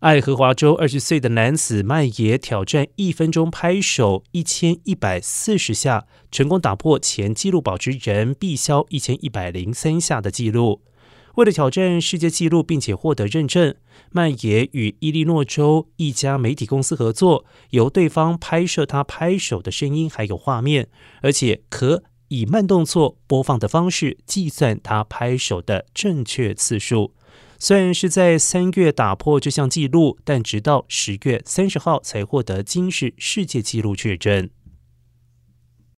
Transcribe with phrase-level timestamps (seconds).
[0.00, 10.80] 爱荷华州二十岁的男子麦爷挑战一分钟拍手一千一百四十下，成功打破前纪录保持人毕肖一千一百零三下的纪录。
[11.34, 13.74] 为了挑战世界纪录，并且获得认证，
[14.10, 20.88] 麦爷与伊利诺州一家媒体公司合作，由对方拍摄他拍手的声音还有画面，
[21.20, 27.12] 而且可以慢动作播放的方式计算他拍手的正确次数。
[27.58, 34.48] 虽然是在三月打破这项纪录，但直到十月三十号才获得今世世界纪录确认。